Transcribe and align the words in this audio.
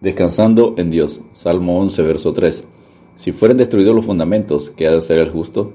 Descansando 0.00 0.76
en 0.76 0.90
Dios. 0.90 1.22
Salmo 1.32 1.80
11, 1.80 2.02
verso 2.02 2.32
3. 2.32 2.64
Si 3.16 3.32
fueren 3.32 3.56
destruidos 3.56 3.96
los 3.96 4.06
fundamentos, 4.06 4.70
¿qué 4.70 4.86
ha 4.86 4.92
de 4.92 4.98
hacer 4.98 5.18
el 5.18 5.30
justo? 5.30 5.72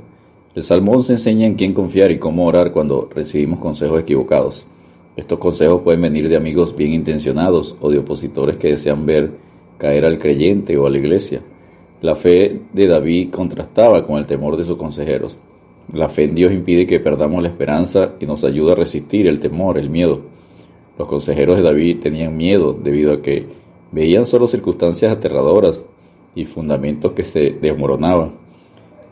El 0.56 0.64
Salmo 0.64 0.94
11 0.94 1.12
enseña 1.12 1.46
en 1.46 1.56
quién 1.56 1.74
confiar 1.74 2.09
y 2.09 2.19
cómo 2.19 2.46
orar 2.46 2.72
cuando 2.72 3.09
recibimos 3.14 3.59
consejos 3.59 4.00
equivocados. 4.00 4.66
Estos 5.17 5.40
consejos 5.40 5.82
pueden 5.82 6.04
venir 6.04 6.30
de 6.30 6.38
amigos 6.38 6.74
bien 6.74 6.94
intencionados 6.94 7.75
o 7.82 7.92
de 7.92 7.98
opositores 7.98 8.55
que 8.55 8.70
desean 8.70 9.05
ver 9.05 9.32
caer 9.78 10.05
al 10.05 10.20
creyente 10.20 10.77
o 10.77 10.85
a 10.85 10.89
la 10.89 10.99
iglesia. 10.99 11.41
La 11.99 12.15
fe 12.15 12.61
de 12.71 12.87
David 12.87 13.29
contrastaba 13.29 14.07
con 14.07 14.19
el 14.19 14.25
temor 14.25 14.55
de 14.55 14.63
sus 14.63 14.77
consejeros. 14.77 15.37
La 15.91 16.07
fe 16.07 16.23
en 16.23 16.35
Dios 16.35 16.53
impide 16.53 16.87
que 16.87 17.01
perdamos 17.01 17.43
la 17.43 17.49
esperanza 17.49 18.13
y 18.21 18.25
nos 18.25 18.45
ayuda 18.45 18.71
a 18.71 18.77
resistir 18.77 19.27
el 19.27 19.41
temor, 19.41 19.77
el 19.77 19.89
miedo. 19.89 20.21
Los 20.97 21.09
consejeros 21.09 21.57
de 21.57 21.63
David 21.63 21.99
tenían 21.99 22.37
miedo 22.37 22.71
debido 22.71 23.11
a 23.11 23.21
que 23.21 23.62
Veían 23.94 24.25
solo 24.25 24.48
circunstancias 24.48 25.12
aterradoras 25.12 25.86
y 26.34 26.46
fundamentos 26.46 27.11
que 27.11 27.24
se 27.24 27.51
desmoronaban. 27.51 28.32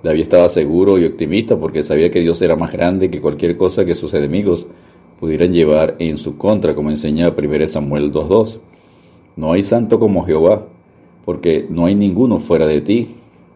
David 0.01 0.21
estaba 0.21 0.49
seguro 0.49 0.97
y 0.97 1.05
optimista 1.05 1.59
porque 1.59 1.83
sabía 1.83 2.09
que 2.09 2.21
Dios 2.21 2.41
era 2.41 2.55
más 2.55 2.73
grande 2.73 3.11
que 3.11 3.21
cualquier 3.21 3.57
cosa 3.57 3.85
que 3.85 3.93
sus 3.93 4.15
enemigos 4.15 4.65
pudieran 5.19 5.53
llevar 5.53 5.97
en 5.99 6.17
su 6.17 6.35
contra, 6.35 6.73
como 6.73 6.89
enseña 6.89 7.29
1 7.29 7.67
Samuel 7.67 8.11
2.2. 8.11 8.59
No 9.35 9.53
hay 9.53 9.61
santo 9.61 9.99
como 9.99 10.25
Jehová, 10.25 10.65
porque 11.25 11.67
no 11.69 11.85
hay 11.85 11.93
ninguno 11.93 12.39
fuera 12.39 12.65
de 12.65 12.81
ti, 12.81 13.09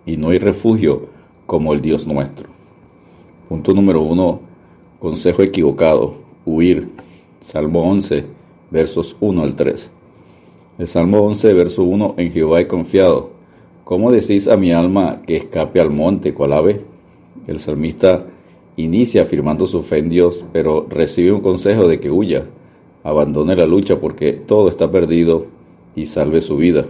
y 0.05 0.17
no 0.17 0.29
hay 0.29 0.37
refugio 0.37 1.07
como 1.47 1.73
el 1.73 1.81
Dios 1.81 2.05
nuestro. 2.05 2.49
Punto 3.49 3.73
número 3.73 4.01
uno, 4.01 4.41
consejo 4.99 5.41
equivocado, 5.41 6.17
huir. 6.45 6.89
Salmo 7.39 7.81
11, 7.89 8.25
versos 8.69 9.15
1 9.19 9.41
al 9.41 9.55
3. 9.55 9.91
El 10.77 10.87
Salmo 10.87 11.21
11, 11.21 11.53
verso 11.53 11.83
1, 11.83 12.15
en 12.17 12.33
Jehová 12.33 12.59
he 12.59 12.67
confiado. 12.67 13.29
¿Cómo 13.85 14.11
decís 14.11 14.49
a 14.49 14.57
mi 14.57 14.73
alma 14.73 15.21
que 15.25 15.37
escape 15.37 15.79
al 15.79 15.89
monte, 15.89 16.33
cual 16.33 16.51
ave? 16.51 16.81
El 17.47 17.59
salmista 17.59 18.25
inicia 18.75 19.21
afirmando 19.21 19.67
su 19.67 19.83
fe 19.83 19.99
en 19.99 20.09
Dios, 20.09 20.43
pero 20.51 20.85
recibe 20.89 21.31
un 21.31 21.39
consejo 21.39 21.87
de 21.87 22.01
que 22.01 22.11
huya, 22.11 22.43
abandone 23.05 23.55
la 23.55 23.65
lucha 23.65 24.01
porque 24.01 24.33
todo 24.33 24.67
está 24.67 24.91
perdido 24.91 25.45
y 25.95 26.07
salve 26.07 26.41
su 26.41 26.57
vida. 26.57 26.83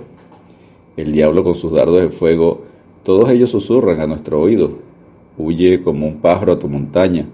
El 0.98 1.12
diablo 1.12 1.44
con 1.44 1.54
sus 1.54 1.72
dardos 1.72 2.02
de 2.02 2.10
fuego, 2.10 2.62
todos 3.04 3.30
ellos 3.30 3.52
susurran 3.52 4.02
a 4.02 4.08
nuestro 4.08 4.42
oído. 4.42 4.80
Huye 5.38 5.84
como 5.84 6.08
un 6.08 6.22
pájaro 6.22 6.54
a 6.54 6.60
tu 6.60 6.68
montaña, 6.68 7.28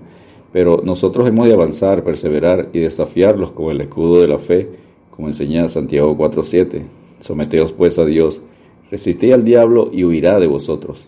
pero 0.52 0.82
nosotros 0.84 1.30
hemos 1.30 1.48
de 1.48 1.54
avanzar, 1.54 2.04
perseverar 2.04 2.68
y 2.74 2.80
desafiarlos 2.80 3.54
con 3.54 3.72
el 3.72 3.80
escudo 3.80 4.20
de 4.20 4.28
la 4.28 4.38
fe 4.38 4.91
como 5.22 5.30
enseña 5.30 5.70
Santiago 5.70 6.18
4.7. 6.18 6.82
Someteos 7.20 7.74
pues 7.74 8.00
a 8.00 8.06
Dios, 8.06 8.42
resistid 8.90 9.34
al 9.34 9.44
diablo 9.44 9.92
y 9.94 10.04
huirá 10.04 10.40
de 10.40 10.48
vosotros. 10.48 11.06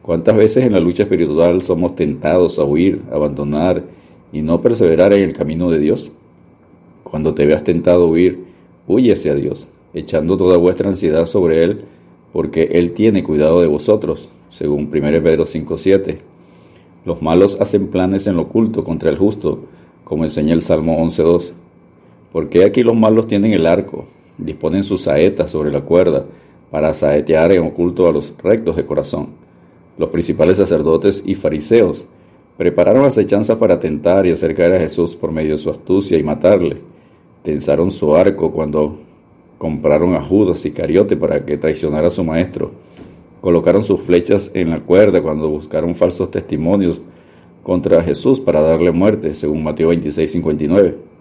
¿Cuántas 0.00 0.38
veces 0.38 0.64
en 0.64 0.72
la 0.72 0.80
lucha 0.80 1.02
espiritual 1.02 1.60
somos 1.60 1.94
tentados 1.94 2.58
a 2.58 2.64
huir, 2.64 3.02
abandonar 3.12 3.84
y 4.32 4.40
no 4.40 4.62
perseverar 4.62 5.12
en 5.12 5.24
el 5.24 5.34
camino 5.34 5.70
de 5.70 5.80
Dios? 5.80 6.10
Cuando 7.04 7.34
te 7.34 7.44
veas 7.44 7.62
tentado 7.62 8.04
a 8.04 8.06
huir, 8.06 8.42
huye 8.88 9.12
hacia 9.12 9.34
Dios, 9.34 9.68
echando 9.92 10.38
toda 10.38 10.56
vuestra 10.56 10.88
ansiedad 10.88 11.26
sobre 11.26 11.62
Él, 11.62 11.84
porque 12.32 12.70
Él 12.72 12.92
tiene 12.92 13.22
cuidado 13.22 13.60
de 13.60 13.66
vosotros, 13.66 14.30
según 14.48 14.84
1 14.90 15.22
Pedro 15.22 15.44
5.7. 15.44 16.16
Los 17.04 17.20
malos 17.20 17.58
hacen 17.60 17.88
planes 17.88 18.26
en 18.26 18.36
lo 18.36 18.44
oculto 18.44 18.82
contra 18.82 19.10
el 19.10 19.18
justo, 19.18 19.66
como 20.04 20.24
enseña 20.24 20.54
el 20.54 20.62
Salmo 20.62 20.96
11.2. 21.04 21.52
Porque 22.32 22.64
aquí 22.64 22.82
los 22.82 22.96
malos 22.96 23.26
tienen 23.26 23.52
el 23.52 23.66
arco, 23.66 24.06
disponen 24.38 24.82
sus 24.82 25.02
saetas 25.02 25.50
sobre 25.50 25.70
la 25.70 25.82
cuerda 25.82 26.24
para 26.70 26.94
saetear 26.94 27.52
en 27.52 27.66
oculto 27.66 28.08
a 28.08 28.12
los 28.12 28.32
rectos 28.42 28.76
de 28.76 28.86
corazón. 28.86 29.28
Los 29.98 30.08
principales 30.08 30.56
sacerdotes 30.56 31.22
y 31.26 31.34
fariseos 31.34 32.06
prepararon 32.56 33.04
acechanzas 33.04 33.58
para 33.58 33.78
tentar 33.78 34.26
y 34.26 34.30
hacer 34.30 34.54
caer 34.54 34.74
a 34.74 34.80
Jesús 34.80 35.14
por 35.14 35.30
medio 35.30 35.52
de 35.52 35.58
su 35.58 35.68
astucia 35.68 36.18
y 36.18 36.22
matarle. 36.22 36.78
Tensaron 37.42 37.90
su 37.90 38.14
arco 38.16 38.50
cuando 38.50 38.96
compraron 39.58 40.14
a 40.14 40.22
Judas 40.22 40.64
y 40.64 40.70
Cariote 40.70 41.16
para 41.16 41.44
que 41.44 41.58
traicionara 41.58 42.06
a 42.06 42.10
su 42.10 42.24
maestro. 42.24 42.70
Colocaron 43.42 43.84
sus 43.84 44.00
flechas 44.00 44.50
en 44.54 44.70
la 44.70 44.80
cuerda 44.80 45.20
cuando 45.20 45.48
buscaron 45.48 45.94
falsos 45.94 46.30
testimonios 46.30 47.02
contra 47.62 48.02
Jesús 48.02 48.40
para 48.40 48.60
darle 48.60 48.92
muerte, 48.92 49.34
según 49.34 49.62
Mateo 49.62 49.88
26, 49.88 50.30
59. 50.32 51.11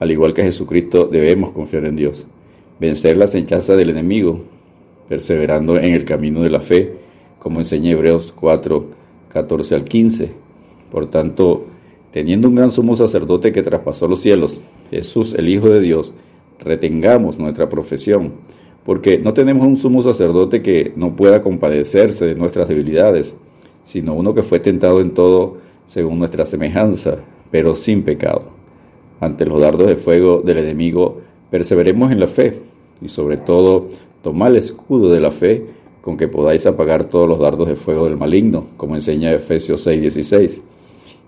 Al 0.00 0.10
igual 0.10 0.32
que 0.32 0.42
Jesucristo, 0.42 1.06
debemos 1.06 1.50
confiar 1.50 1.84
en 1.84 1.94
Dios, 1.94 2.24
vencer 2.80 3.18
la 3.18 3.26
acechanza 3.26 3.76
del 3.76 3.90
enemigo, 3.90 4.40
perseverando 5.10 5.76
en 5.76 5.92
el 5.92 6.06
camino 6.06 6.40
de 6.40 6.48
la 6.48 6.62
fe, 6.62 6.94
como 7.38 7.58
enseña 7.58 7.90
Hebreos 7.90 8.32
4, 8.34 8.86
14 9.28 9.74
al 9.74 9.84
15. 9.84 10.32
Por 10.90 11.10
tanto, 11.10 11.66
teniendo 12.12 12.48
un 12.48 12.54
gran 12.54 12.70
sumo 12.70 12.96
sacerdote 12.96 13.52
que 13.52 13.62
traspasó 13.62 14.08
los 14.08 14.22
cielos, 14.22 14.62
Jesús, 14.90 15.34
el 15.34 15.50
Hijo 15.50 15.68
de 15.68 15.80
Dios, 15.80 16.14
retengamos 16.58 17.38
nuestra 17.38 17.68
profesión, 17.68 18.32
porque 18.86 19.18
no 19.18 19.34
tenemos 19.34 19.66
un 19.66 19.76
sumo 19.76 20.00
sacerdote 20.00 20.62
que 20.62 20.94
no 20.96 21.14
pueda 21.14 21.42
compadecerse 21.42 22.24
de 22.24 22.36
nuestras 22.36 22.68
debilidades, 22.68 23.36
sino 23.82 24.14
uno 24.14 24.32
que 24.32 24.42
fue 24.42 24.60
tentado 24.60 25.02
en 25.02 25.10
todo 25.10 25.58
según 25.84 26.18
nuestra 26.18 26.46
semejanza, 26.46 27.18
pero 27.50 27.74
sin 27.74 28.02
pecado 28.02 28.59
ante 29.20 29.44
los 29.44 29.60
dardos 29.60 29.86
de 29.86 29.96
fuego 29.96 30.42
del 30.44 30.58
enemigo, 30.58 31.20
perseveremos 31.50 32.10
en 32.10 32.20
la 32.20 32.26
fe 32.26 32.58
y 33.00 33.08
sobre 33.08 33.36
todo 33.36 33.88
tomad 34.22 34.50
el 34.50 34.56
escudo 34.56 35.10
de 35.10 35.20
la 35.20 35.30
fe 35.30 35.64
con 36.00 36.16
que 36.16 36.28
podáis 36.28 36.66
apagar 36.66 37.04
todos 37.04 37.28
los 37.28 37.38
dardos 37.38 37.68
de 37.68 37.76
fuego 37.76 38.06
del 38.06 38.16
maligno, 38.16 38.68
como 38.76 38.94
enseña 38.94 39.32
Efesios 39.32 39.86
6:16. 39.86 40.60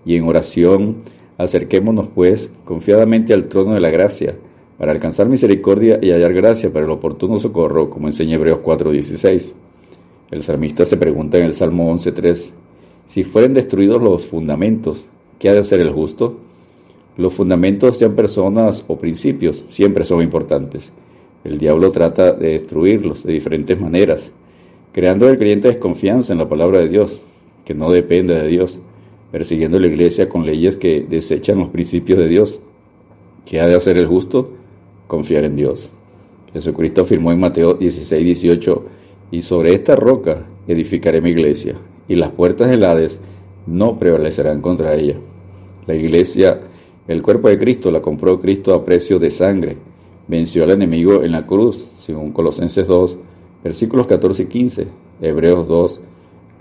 Y 0.05 0.15
en 0.15 0.27
oración, 0.27 0.97
acerquémonos 1.37 2.07
pues 2.13 2.49
confiadamente 2.65 3.33
al 3.33 3.47
trono 3.47 3.75
de 3.75 3.79
la 3.79 3.91
gracia, 3.91 4.35
para 4.77 4.91
alcanzar 4.91 5.29
misericordia 5.29 5.99
y 6.01 6.11
hallar 6.11 6.33
gracia 6.33 6.73
para 6.73 6.85
el 6.85 6.91
oportuno 6.91 7.37
socorro, 7.37 7.89
como 7.89 8.07
enseña 8.07 8.35
Hebreos 8.35 8.59
4:16. 8.63 9.53
El 10.31 10.41
salmista 10.41 10.83
se 10.85 10.97
pregunta 10.97 11.37
en 11.37 11.45
el 11.45 11.53
Salmo 11.53 11.91
11:3, 11.91 12.51
si 13.05 13.23
fueren 13.23 13.53
destruidos 13.53 14.01
los 14.01 14.25
fundamentos, 14.25 15.05
¿qué 15.37 15.49
ha 15.49 15.53
de 15.53 15.59
hacer 15.59 15.79
el 15.79 15.91
justo? 15.91 16.37
Los 17.15 17.33
fundamentos, 17.33 17.97
sean 17.97 18.15
personas 18.15 18.83
o 18.87 18.97
principios, 18.97 19.63
siempre 19.67 20.03
son 20.03 20.21
importantes. 20.21 20.91
El 21.43 21.59
diablo 21.59 21.91
trata 21.91 22.31
de 22.31 22.53
destruirlos 22.53 23.23
de 23.23 23.33
diferentes 23.33 23.79
maneras, 23.79 24.31
creando 24.91 25.29
el 25.29 25.37
creyente 25.37 25.67
desconfianza 25.67 26.33
en 26.33 26.39
la 26.39 26.49
palabra 26.49 26.79
de 26.79 26.89
Dios, 26.89 27.21
que 27.65 27.75
no 27.75 27.91
depende 27.91 28.33
de 28.33 28.47
Dios, 28.47 28.79
persiguiendo 29.31 29.79
la 29.79 29.87
iglesia 29.87 30.27
con 30.27 30.45
leyes 30.45 30.75
que 30.75 31.05
desechan 31.07 31.59
los 31.59 31.69
principios 31.69 32.17
de 32.19 32.27
Dios. 32.27 32.61
¿Qué 33.45 33.59
ha 33.59 33.67
de 33.67 33.75
hacer 33.75 33.97
el 33.97 34.07
justo? 34.07 34.51
Confiar 35.07 35.43
en 35.43 35.55
Dios. 35.55 35.89
Jesucristo 36.53 37.01
afirmó 37.01 37.31
en 37.31 37.39
Mateo 37.39 37.73
16, 37.73 38.23
18, 38.23 38.85
y 39.31 39.41
sobre 39.41 39.73
esta 39.73 39.95
roca 39.95 40.45
edificaré 40.67 41.21
mi 41.21 41.31
iglesia, 41.31 41.75
y 42.07 42.15
las 42.15 42.31
puertas 42.31 42.69
del 42.69 42.85
Hades 42.85 43.19
no 43.67 43.99
prevalecerán 43.99 44.61
contra 44.61 44.95
ella. 44.95 45.17
La 45.87 45.95
iglesia 45.95 46.61
el 47.07 47.21
cuerpo 47.21 47.49
de 47.49 47.57
Cristo 47.57 47.91
la 47.91 48.01
compró 48.01 48.39
Cristo 48.39 48.73
a 48.73 48.85
precio 48.85 49.19
de 49.19 49.29
sangre. 49.29 49.77
Venció 50.27 50.63
al 50.63 50.71
enemigo 50.71 51.21
en 51.23 51.33
la 51.33 51.45
cruz, 51.45 51.83
según 51.97 52.31
Colosenses 52.31 52.87
2, 52.87 53.17
versículos 53.63 54.07
14 54.07 54.43
y 54.43 54.45
15, 54.45 54.87
Hebreos 55.21 55.67
2, 55.67 55.99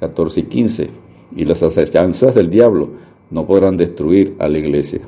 14 0.00 0.40
y 0.40 0.42
15. 0.44 0.90
Y 1.36 1.44
las 1.44 1.62
acechanzas 1.62 2.34
del 2.34 2.50
diablo 2.50 2.90
no 3.30 3.46
podrán 3.46 3.76
destruir 3.76 4.34
a 4.38 4.48
la 4.48 4.58
iglesia. 4.58 5.00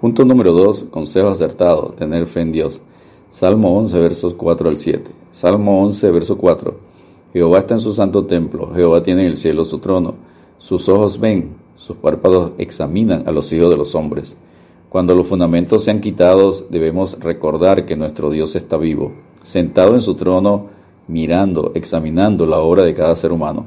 Punto 0.00 0.24
número 0.26 0.52
2. 0.52 0.86
Consejo 0.90 1.28
acertado. 1.28 1.94
Tener 1.96 2.26
fe 2.26 2.42
en 2.42 2.52
Dios. 2.52 2.82
Salmo 3.28 3.76
11, 3.78 3.98
versos 3.98 4.34
4 4.34 4.68
al 4.68 4.78
7. 4.78 5.10
Salmo 5.30 5.82
11, 5.82 6.10
verso 6.10 6.36
4. 6.36 6.78
Jehová 7.32 7.58
está 7.60 7.74
en 7.74 7.80
su 7.80 7.92
santo 7.92 8.26
templo. 8.26 8.72
Jehová 8.74 9.02
tiene 9.02 9.22
en 9.22 9.28
el 9.28 9.36
cielo 9.36 9.64
su 9.64 9.78
trono. 9.78 10.14
Sus 10.58 10.88
ojos 10.88 11.18
ven 11.18 11.54
sus 11.76 11.96
párpados 11.98 12.52
examinan 12.58 13.28
a 13.28 13.32
los 13.32 13.52
hijos 13.52 13.70
de 13.70 13.76
los 13.76 13.94
hombres. 13.94 14.36
Cuando 14.88 15.14
los 15.14 15.26
fundamentos 15.26 15.84
sean 15.84 16.00
quitados, 16.00 16.66
debemos 16.70 17.18
recordar 17.20 17.84
que 17.84 17.96
nuestro 17.96 18.30
Dios 18.30 18.56
está 18.56 18.76
vivo, 18.78 19.12
sentado 19.42 19.94
en 19.94 20.00
su 20.00 20.14
trono, 20.14 20.66
mirando, 21.06 21.72
examinando 21.74 22.46
la 22.46 22.58
obra 22.60 22.82
de 22.82 22.94
cada 22.94 23.14
ser 23.14 23.30
humano. 23.30 23.66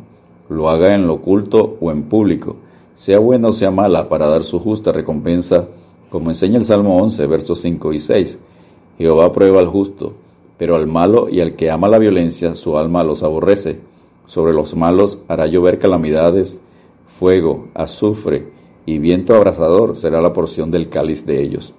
Lo 0.49 0.69
haga 0.69 0.95
en 0.95 1.05
lo 1.05 1.15
oculto 1.15 1.77
o 1.79 1.91
en 1.91 2.03
público, 2.03 2.55
sea 2.93 3.19
buena 3.19 3.49
o 3.49 3.53
sea 3.53 3.69
mala, 3.69 4.09
para 4.09 4.27
dar 4.27 4.43
su 4.43 4.59
justa 4.59 4.91
recompensa, 4.91 5.67
como 6.09 6.31
enseña 6.31 6.57
el 6.57 6.65
Salmo 6.65 6.97
11, 6.97 7.27
versos 7.27 7.61
5 7.61 7.93
y 7.93 7.99
6. 7.99 8.39
Jehová 8.97 9.31
prueba 9.31 9.59
al 9.59 9.67
justo, 9.67 10.13
pero 10.57 10.75
al 10.75 10.87
malo 10.87 11.29
y 11.29 11.41
al 11.41 11.55
que 11.55 11.69
ama 11.69 11.87
la 11.87 11.99
violencia, 11.99 12.55
su 12.55 12.77
alma 12.77 13.03
los 13.03 13.21
aborrece. 13.21 13.79
Sobre 14.25 14.53
los 14.53 14.75
malos 14.75 15.19
hará 15.27 15.45
llover 15.45 15.79
calamidades 15.79 16.59
fuego, 17.19 17.67
azufre 17.73 18.47
y 18.85 18.97
viento 18.97 19.35
abrasador 19.35 19.97
será 19.97 20.21
la 20.21 20.31
porción 20.31 20.71
del 20.71 20.87
cáliz 20.87 21.25
de 21.25 21.43
ellos. 21.43 21.73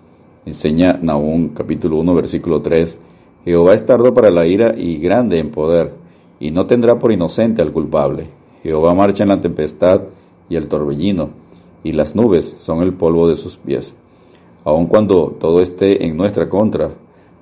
Enseña 0.44 0.98
Nahum 1.00 1.54
capítulo 1.54 1.96
1 1.96 2.14
versículo 2.14 2.60
3 2.60 3.00
Jehová 3.46 3.72
es 3.72 3.86
tardo 3.86 4.12
para 4.12 4.30
la 4.30 4.46
ira 4.46 4.74
y 4.76 4.98
grande 4.98 5.38
en 5.38 5.50
poder, 5.50 5.94
y 6.40 6.50
no 6.50 6.66
tendrá 6.66 6.98
por 6.98 7.10
inocente 7.10 7.62
al 7.62 7.72
culpable. 7.72 8.26
Jehová 8.62 8.92
marcha 8.94 9.22
en 9.22 9.30
la 9.30 9.40
tempestad 9.40 10.02
y 10.50 10.56
el 10.56 10.68
torbellino, 10.68 11.30
y 11.82 11.92
las 11.92 12.14
nubes 12.14 12.56
son 12.58 12.82
el 12.82 12.92
polvo 12.92 13.26
de 13.26 13.36
sus 13.36 13.56
pies. 13.56 13.96
Aun 14.64 14.88
cuando 14.88 15.34
todo 15.40 15.62
esté 15.62 16.04
en 16.04 16.18
nuestra 16.18 16.50
contra, 16.50 16.90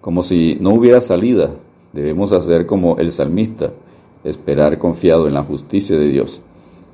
como 0.00 0.22
si 0.22 0.56
no 0.60 0.72
hubiera 0.72 1.00
salida, 1.00 1.56
debemos 1.92 2.32
hacer 2.32 2.64
como 2.64 2.96
el 2.98 3.10
salmista, 3.10 3.72
esperar 4.22 4.78
confiado 4.78 5.26
en 5.26 5.34
la 5.34 5.42
justicia 5.42 5.98
de 5.98 6.06
Dios, 6.06 6.42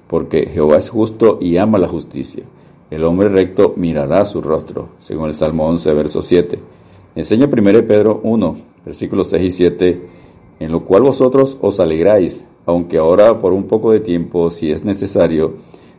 porque 0.06 0.46
Jehová 0.46 0.76
es 0.76 0.88
justo 0.88 1.38
y 1.40 1.56
ama 1.56 1.78
la 1.78 1.88
justicia. 1.88 2.44
El 2.90 3.04
hombre 3.04 3.28
recto 3.28 3.74
mirará 3.76 4.24
su 4.24 4.40
rostro, 4.40 4.90
según 4.98 5.28
el 5.28 5.34
Salmo 5.34 5.66
11, 5.66 5.94
verso 5.94 6.22
7. 6.22 6.58
Enseña 7.16 7.46
1 7.46 7.86
Pedro 7.86 8.20
1, 8.22 8.56
versículos 8.84 9.28
6 9.28 9.44
y 9.44 9.50
7, 9.50 10.02
en 10.60 10.72
lo 10.72 10.84
cual 10.84 11.02
vosotros 11.02 11.56
os 11.60 11.80
alegráis, 11.80 12.44
aunque 12.66 12.98
ahora 12.98 13.38
por 13.38 13.52
un 13.52 13.64
poco 13.64 13.90
de 13.92 14.00
tiempo, 14.00 14.50
si 14.50 14.70
es 14.70 14.84
necesario, 14.84 15.54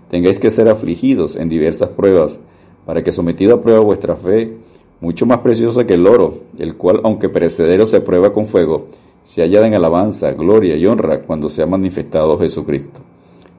tengáis 0.09 0.39
que 0.39 0.51
ser 0.51 0.69
afligidos 0.69 1.35
en 1.35 1.49
diversas 1.49 1.89
pruebas, 1.89 2.39
para 2.85 3.03
que 3.03 3.11
sometido 3.11 3.55
a 3.55 3.61
prueba 3.61 3.79
vuestra 3.79 4.15
fe, 4.15 4.57
mucho 5.01 5.25
más 5.25 5.39
preciosa 5.39 5.85
que 5.85 5.95
el 5.95 6.07
oro, 6.07 6.41
el 6.59 6.75
cual, 6.75 7.01
aunque 7.03 7.29
perecedero 7.29 7.85
se 7.85 8.01
prueba 8.01 8.31
con 8.31 8.45
fuego, 8.45 8.87
se 9.23 9.41
hallada 9.41 9.67
en 9.67 9.73
alabanza, 9.73 10.31
gloria 10.33 10.75
y 10.75 10.85
honra 10.85 11.23
cuando 11.23 11.49
se 11.49 11.63
ha 11.63 11.65
manifestado 11.65 12.37
Jesucristo. 12.37 13.01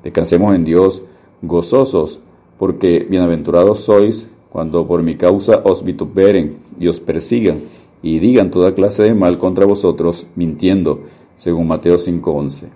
Descansemos 0.06 0.55
en 0.55 0.62
Dios, 0.62 1.03
gozosos, 1.43 2.20
porque 2.61 3.05
bienaventurados 3.11 3.81
sois 3.81 4.29
cuando 4.50 4.87
por 4.87 5.03
mi 5.03 5.17
causa 5.17 5.62
os 5.64 5.82
vituperen 5.82 6.58
y 6.79 6.87
os 6.87 7.00
persigan 7.00 7.58
y 8.05 8.20
digan 8.20 8.53
toda 8.53 8.73
clase 8.73 9.03
de 9.03 9.14
mal 9.14 9.37
contra 9.37 9.67
vosotros, 9.67 10.29
mintiendo, 10.37 11.00
según 11.35 11.67
Mateo 11.67 11.99
5:11. 11.99 12.69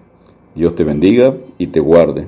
Dios 0.56 0.75
te 0.75 0.82
bendiga 0.82 1.37
y 1.56 1.69
te 1.69 1.79
guarde. 1.79 2.27